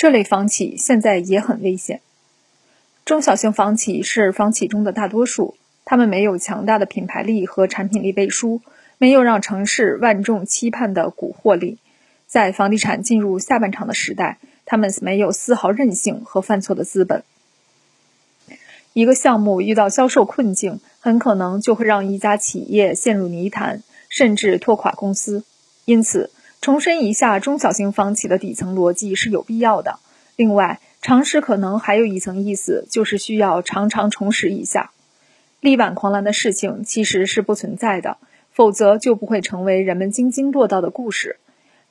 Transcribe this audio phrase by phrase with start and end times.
[0.00, 2.00] 这类房企现在也很危险。
[3.04, 8.62] 中小型房企是房企中的大多数，他们没有强大的品牌力和产品力背书，
[8.96, 11.76] 没有让城市万众期盼的蛊惑力。
[12.26, 17.22] 在房地产进入下半场的时代，他们没有丝毫韧性和犯错的资本。
[18.94, 25.44] 一个项目遇到销售困境，很可能就会让一家企业陷入泥潭，甚至拖垮公司。
[25.84, 26.30] 因此，
[26.60, 29.98] 重申一下中小型房企的底层逻辑是有必要的。
[30.36, 34.90] 另外，常识可能还有一层意思，就是需要常常重拾一下。
[35.60, 38.18] 力挽狂澜的事情其实是不存在的，
[38.52, 41.38] 否则就不会成为人们津津乐道的故事。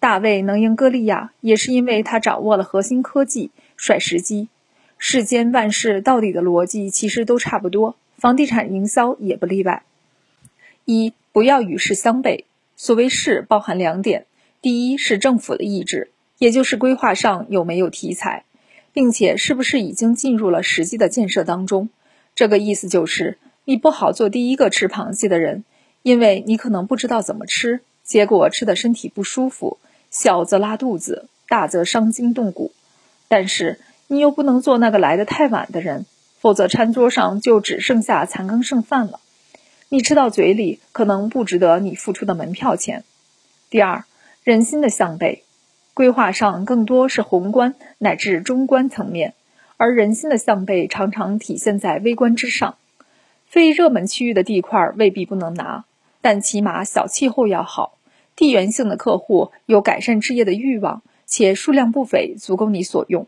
[0.00, 4.48] 大卫能赢歌利亚，也是因为他掌握了核心科技，甩时机。
[4.98, 9.84] 世间万事到底的逻辑其实都差不多，房地产营销也不例外。
[10.84, 12.44] 一，不要与世相悖。
[12.76, 14.26] 所谓势，包含两点：
[14.62, 18.44] 第一是政府的意志，也就是规划上有没有题材。
[18.92, 21.90] 并且是不是已经进入了实际的建设当中？
[22.34, 25.64] 这个意思就是，你不好做第一个吃螃蟹的人，
[26.00, 29.76] 因为你可能不知道怎么吃，结果吃的身体不舒服，
[30.10, 32.72] 小则拉肚子，大则伤筋动骨。
[33.28, 36.06] 但是你又不能做那个来的太晚的人，
[36.40, 39.20] 否则餐桌上就只剩下残羹剩饭了，
[39.90, 43.04] 你吃到嘴里可能不值得你付出的门票钱。
[43.68, 44.04] 第二，
[44.46, 45.42] 人心的向背。
[45.92, 49.34] 规划上更多是宏观乃至中观层面，
[49.76, 52.76] 而人心的向背常常体现在微观之上。
[53.46, 55.84] 非热门区域的地块未必不能拿，
[56.20, 57.98] 但起码小气候要好，
[58.36, 63.26] 地缘性的客户有改善置业的欲望，且数量不菲，足够你所用。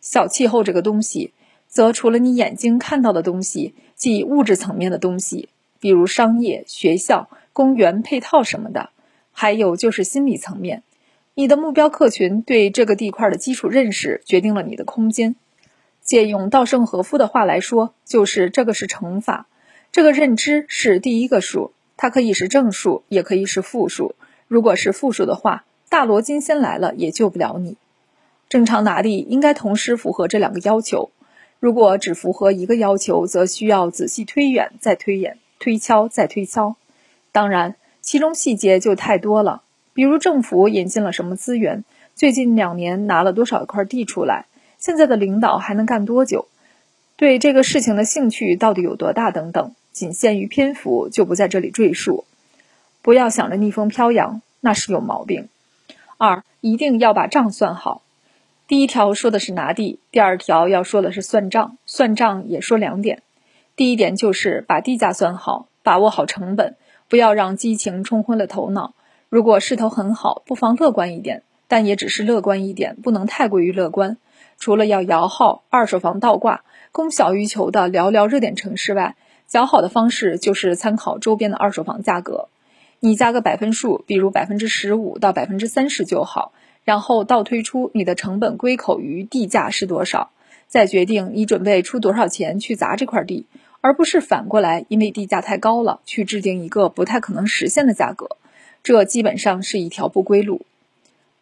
[0.00, 1.32] 小气候这个东西，
[1.68, 8.90] 则除了你眼睛看到的东西，即物质层面的东西，比如商业、学校、公园配套什么的，
[9.40, 10.82] 还有就是心理层面。
[11.34, 15.36] 你的目标客群对这个地块的基础认识，决定了你的空间。
[16.02, 19.46] 借用稻盛和夫的话来说，就是这个是乘法，
[19.92, 24.16] 这个认知是第一个数，它可以是正数，也可以是负数。
[24.48, 27.76] 如果是负数的话，大罗金仙来了也救不了你。
[28.48, 31.12] 正常拿地应该同时符合这两个要求，
[31.60, 36.74] 如果只符合一个要求，则需要仔细推演，再推演，推敲再推敲。
[37.30, 37.76] 当然，
[38.08, 39.60] 其中细节就太多了。
[39.92, 44.46] 比如政府引进了什么资源，最近两年拿了多少块地出来，
[44.78, 46.48] 现在的领导还能干多久，
[47.16, 52.24] 对这个事情的兴趣到底有多大等等，仅限于篇幅，就不在这里赘述。
[53.02, 55.50] 不要想着逆风飘扬，那是有毛病。
[56.16, 58.00] 二，一定要把账算好。
[58.66, 61.76] 第一条说的是拿地，第二条要说的是算账。
[61.84, 63.20] 算账也说两点，
[63.76, 66.74] 第一点就是把地价算好，把握好成本，
[67.08, 68.94] 不要让激情冲昏了头脑。
[69.28, 74.16] 如果势头很好，不妨乐观一点，但也只是乐观一点，不能太过于乐观。
[74.58, 82.48] 除了要摇号、二手房倒挂、供小于求的寥寥热点城市外，较好的方式就是参考周边的二手房价格。
[83.00, 86.52] 你加个百分数，比如百分之十五到百分之三十就好，
[86.84, 90.30] 然后倒推出你的成本归口于地价是多少，
[90.66, 93.46] 再决定你准备出多少钱去砸这块地，
[93.80, 98.36] 而不是反过来因为地价太高了去制定一个不太可能实现的价格。
[98.82, 100.62] 这基本上是一条不归路。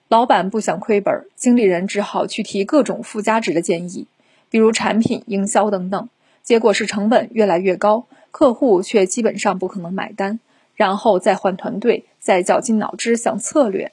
[0.09, 4.07] 老板不想亏本，经理人只好去提各种附加值的建议，
[4.51, 6.09] 比如产品、营销等等。
[6.43, 10.39] 结果是成本越来越高，客户却基本上不可能买单。
[10.77, 13.91] 然后再换团队，再绞尽脑汁想策略，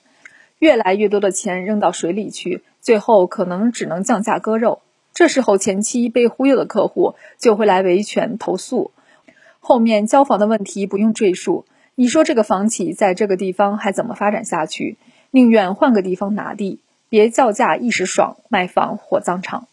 [0.59, 4.82] 越来越多的钱扔到水里去，最后可能只能降价割肉。
[5.13, 8.91] 这时候前期被忽悠的客户就会来维权投诉，
[9.59, 11.65] 后面交房的问题不用赘述。
[11.95, 14.97] 你说这个房企在这个地方还怎么发展下去？
[15.29, 16.79] 宁愿换个地方拿地，
[17.09, 19.67] 别叫价一时爽，卖房火葬场。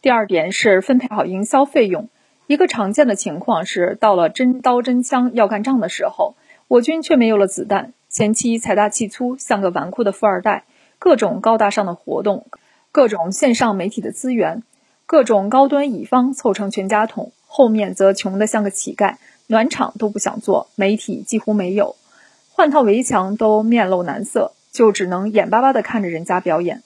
[0.00, 2.08] 第二点是分配好营销费用。
[2.46, 6.36] 一个常见的情况是，到了真刀真枪要干仗的时候，
[6.68, 7.92] 我军却没有了子弹。
[8.08, 10.62] 前期财大气粗，像个纨绔的富二代，
[11.00, 12.46] 各种高大上的活动，
[12.96, 14.62] 各种线上媒体的资源，
[15.04, 19.16] 各种高端乙方凑成全家桶，后面则穷得像个乞丐。
[19.48, 21.94] 暖场都不想做，媒体几乎没有，
[22.52, 26.82] 换套围墙都面露难色，就只能眼巴巴地看着人家表演。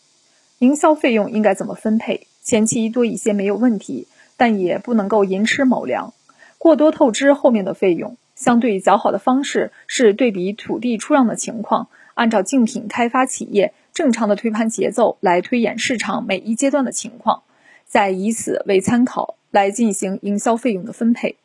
[0.58, 2.26] 营销费用应该怎么分配？
[2.42, 6.12] 前期多一些没有问题，但也不能够寅吃卯粮，
[6.58, 8.16] 过多透支后面的费用。
[8.34, 17.42] 相对较好的方式是对比土地出让的情况，按照竞品开发企业正常的推盘节奏来推演市场每一阶段的情况，
[17.84, 21.36] 再以此为参考来进行营销费用的分配。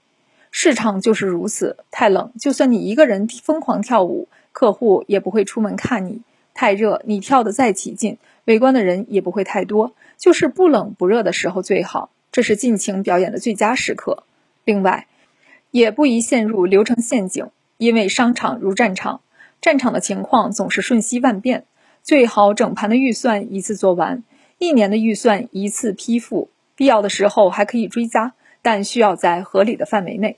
[0.52, 6.22] 市场就是如此，太冷，就算你一个人疯狂跳舞，客户也不会出门看你；
[6.54, 14.24] 太热，你跳得再起劲，围观的人也不会太多，就是不冷不热的时候最好，这是尽情表演的最佳时刻。
[14.64, 15.08] 另外，
[15.72, 19.20] 也不宜陷入流程陷阱，因为商场如战场，
[19.60, 21.66] 战场的情况总是瞬息万变，
[22.06, 24.24] 最好整盘的预算一次做完，
[24.60, 30.38] 一年的预算一次批复，必要的时候还可以追加，但需要在合理的范围内。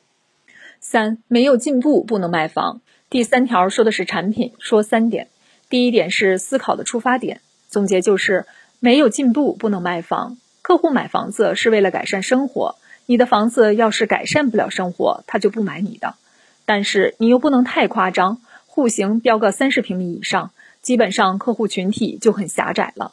[0.80, 2.80] 三，没有进步不能卖房。
[3.10, 5.28] 第三条说的是产品，说三点。
[5.70, 8.46] 第一点是思考的出发点，总结就是
[8.80, 10.38] 没有进步不能卖房。
[10.62, 12.78] 客户买房子是为了改善生活，
[13.08, 16.16] 你的房子要是改善不了生活，他就不买你的。
[16.64, 20.52] 但是你又不能太夸张，户型标个三十平米以上，
[20.88, 23.12] 基本上客户群体就很狭窄了。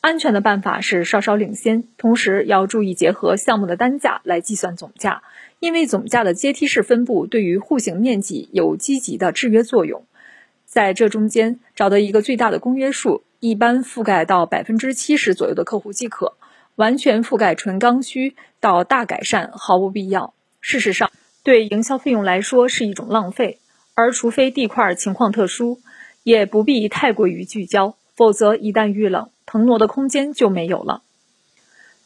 [0.00, 5.22] 安全的办法是稍稍领先，同时要注意结合项目的单价来计算总价，
[5.60, 10.04] 因为总价的阶梯式分布对于户型面积有积极的制约作用。
[10.64, 16.32] 在这中间找到一个最大的公约数，一般覆盖到百分之七十左右的客户即可。
[16.74, 20.34] 完全覆盖纯刚需到大改善毫无必要。
[20.60, 21.12] 事实上，
[21.44, 23.60] 对营销费用来说是一种浪费。
[23.94, 25.80] 而除非地块情况特殊，
[26.26, 31.02] 也不必太过于聚焦，否则一旦遇冷，腾挪的空间就没有了。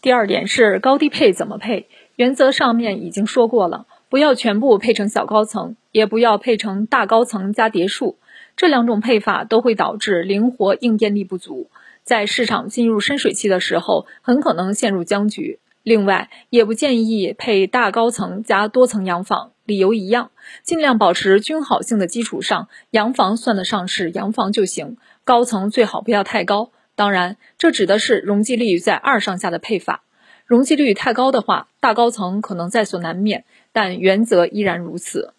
[0.03, 1.87] 第二点是高低配怎么配？
[2.17, 8.19] 原则上面已经说过了，不要全部配成小高层，也不要配成大高层加叠墅。
[8.59, 11.71] 这两种配法都会导致灵活应变力不足，
[12.05, 15.61] 在市场进入深水期的时候，很可能陷入僵局。
[15.83, 20.33] 另外，也不建议配大高层加多层洋房，理由一样，
[20.65, 26.73] 尽量保持均好性的基础上，洋房算得上是洋房就行，高层最好不要太高。
[26.97, 30.03] 当然，这指的是容积率在二上下的配法，
[30.45, 35.35] 容积率太高的话，大高层可能在所难免，但原则依然如此。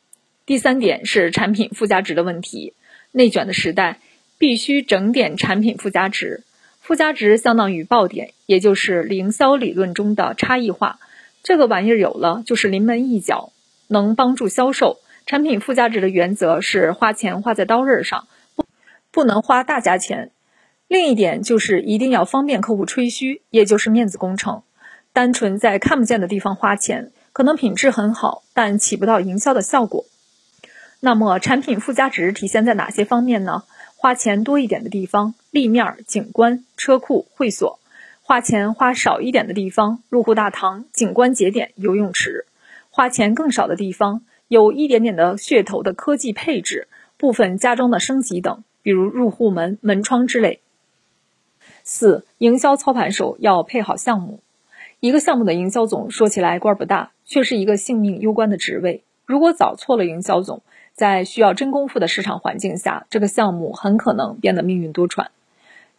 [0.46, 2.74] 第三点是产品附加值的问题。
[3.12, 4.00] 内卷的时代，
[4.38, 6.46] 必须整点产品附加值。
[6.80, 11.00] 附加值相当于爆点，也就是营销理论中的差异化。
[11.44, 13.52] 这个玩意儿有了，就是临门一脚，
[13.92, 14.98] 能帮助销售。
[15.28, 18.66] 产品附加值的原则是花钱花在刀刃上，不
[19.12, 20.32] 不能花大价钱。
[20.88, 24.64] 另一点就是一定要方便客户吹嘘，也就是面子工程。
[25.14, 30.06] 单纯在看不见的地方花钱，可能品质很好，但起不到营销的效果。
[31.00, 33.64] 那么产品附加值体现在哪些方面呢？
[33.96, 37.78] 花钱多一点的地方，立面、景观、车库、会所；
[38.24, 42.46] 花钱花少一点的地方，入户大堂、景观节点、游泳池；
[42.92, 50.60] 花钱更少的地方，有一点点的噱头的科技配置、部分家装的升级等，比如入户门、门窗之类。
[51.84, 54.42] 四、营销操盘手要配好项目。
[55.00, 59.04] 一个项目的营销总说起来官儿不大，却是一个性命攸关的职位。
[59.26, 60.62] 如果找错了营销总，
[60.94, 65.28] 在需要真功夫的市场环境下，这个项目很可能变得命运多舛。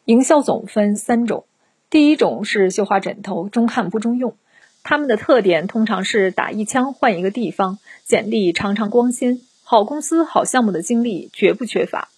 [0.05, 1.45] 营销总分三种，
[1.89, 4.35] 第一种是绣花枕头，中看不中用。
[4.85, 12.09] 他们的特点通常是打一枪换一个地方，简历常常光鲜，好公司、好项目的经历绝不缺乏。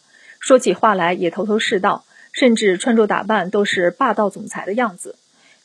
[0.41, 5.17] 说起话来也头头是道，甚至穿着打扮都是霸道总裁的样子。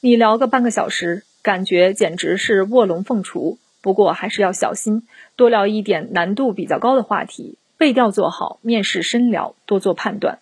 [0.01, 3.57] 你聊个半个小时，感觉简直是卧龙凤雏。
[3.81, 5.07] 不过还是要小心，
[5.37, 10.39] 多聊一点难度比较高的话题，背调做好，面试深聊，多做判断。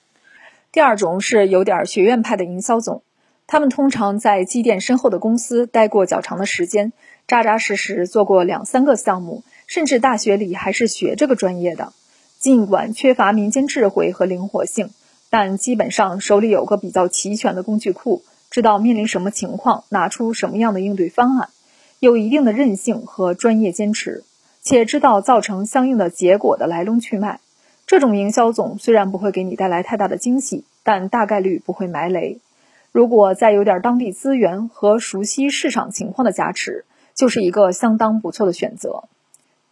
[0.72, 3.04] 第二种是有点学院派的营销总，
[3.48, 6.92] 他们通常在积淀深厚的公司待过较长的时间，
[7.28, 11.94] 扎扎实实做过两三个项目，甚至大学里还是学这个专业的。
[12.40, 14.90] 尽管缺乏民间智慧和灵活性，
[15.30, 18.22] 但基本上手里有个比较齐全的工具库，
[18.52, 21.50] 知道面临什么情况，拿出什么样的应对方案。
[22.00, 24.24] 有一定的韧性和专业坚持，
[24.62, 27.40] 且知道造成相应的结果的来龙去脉。
[27.88, 32.40] 这种营销总虽然不会给你带来太大的惊喜，但大概率不会埋雷。
[32.92, 39.04] 如果再有点当地资源和熟悉市场情况的加持，就是一个相当不错的选择。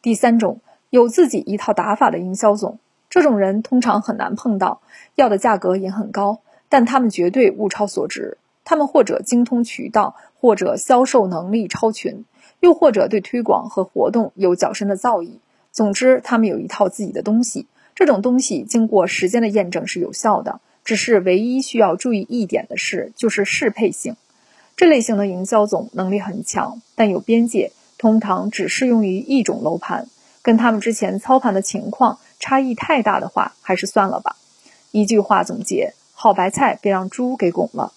[0.02, 2.80] 第三种，有自己一套打法的营销总，
[3.10, 4.82] 这种人通常很难碰到，
[5.16, 8.38] 要的价格也很高，但他们绝对物超所值。
[8.64, 12.26] 他们或者精通渠道，或者销售能力超群，
[12.60, 15.40] 又或者对推广和活动有较深的造诣。
[15.72, 17.68] 总之，他们有一套自己的东西。
[17.94, 20.60] 这种东西经过时间的验证是有效的。
[20.86, 24.16] 只是唯一需要注意一点的是，就是适配性。
[24.78, 30.08] 这类型的营销总能力很强，但有边界，通常只适用于一种楼盘。
[30.42, 34.36] 跟他们之前操盘的情况差异太大的话，还是算了吧。
[34.92, 37.92] 一句话总结：好白菜别让猪给拱了。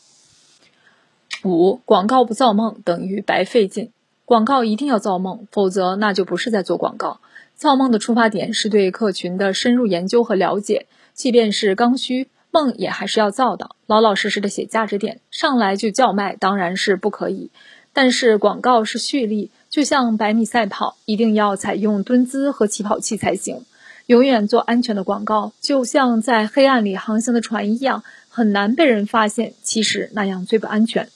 [1.44, 3.90] 五广告不造梦等于白费劲，
[4.24, 7.20] 广告一定要造梦，否则那就不是在做广告。
[7.54, 17.50] 造梦的出发点是对客群的深入研究和了解，即便是刚需，梦也还是要造的，老老实实的写价值点，上来就叫卖当然是不可以。
[17.92, 23.64] 但是广告是蓄力，就像百米赛跑，一定要采用蹲姿和起跑器才行。
[24.06, 29.52] 永远做安全的广告，就像在黑暗里航行的船一样，很难被人发现。
[29.62, 31.08] 其实那样最不安全。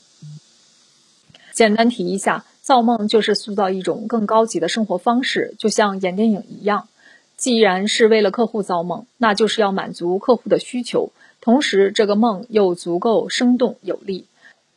[1.52, 6.88] 简单提一下，造梦就是塑造一种更高级的生活方式，就像演电影一样。
[7.36, 11.10] 既然是为了客户造梦，那就是要满足客户的需求。
[11.42, 14.26] 同时，这个梦又足够生动有力。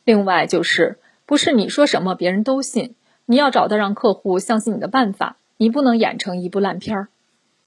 [0.04, 7.08] 另外，就是不是你说什么别人都信，你要找到让客户相信你的办法，你不能演成一部烂片儿。